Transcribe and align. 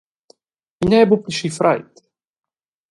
Igl 0.81 0.93
ei 0.95 0.99
era 1.01 1.09
buca 1.09 1.23
pli 1.25 1.33
schi 1.35 1.49
freid! 1.57 1.91